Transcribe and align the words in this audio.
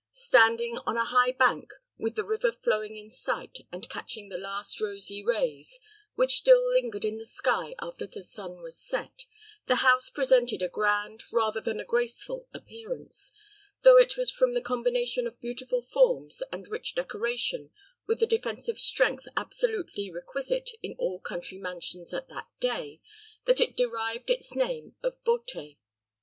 Standing 0.13 0.79
on 0.87 0.97
a 0.97 1.05
high 1.05 1.31
bank, 1.31 1.71
with 1.95 2.15
the 2.15 2.23
river 2.25 2.51
flowing 2.51 2.97
in 2.97 3.11
sight, 3.11 3.59
and 3.71 3.87
catching 3.87 4.29
the 4.29 4.37
last 4.39 4.81
rosy 4.81 5.23
rays, 5.23 5.79
which 6.15 6.37
still 6.37 6.67
lingered 6.71 7.05
in 7.05 7.19
the 7.19 7.23
sky 7.23 7.75
after 7.79 8.07
the 8.07 8.23
sun 8.23 8.63
was 8.63 8.75
set, 8.75 9.25
the 9.67 9.75
house 9.85 10.09
presented 10.09 10.63
a 10.63 10.67
grand, 10.67 11.25
rather 11.31 11.61
than 11.61 11.79
a 11.79 11.85
graceful 11.85 12.47
appearance, 12.51 13.31
though 13.83 13.97
it 13.99 14.17
was 14.17 14.31
from 14.31 14.53
the 14.53 14.59
combination 14.59 15.27
of 15.27 15.39
beautiful 15.39 15.83
forms 15.83 16.41
and 16.51 16.67
rich 16.67 16.95
decoration 16.95 17.69
with 18.07 18.19
the 18.19 18.25
defensive 18.25 18.79
strength 18.79 19.27
absolutely 19.37 20.09
requisite 20.09 20.71
in 20.81 20.95
all 20.97 21.19
country 21.19 21.59
mansions 21.59 22.11
at 22.11 22.27
that 22.27 22.47
day, 22.59 22.99
that 23.45 23.59
it 23.61 23.77
derived 23.77 24.31
its 24.31 24.55
name 24.55 24.95
of 25.03 25.23
Beauté. 25.23 25.77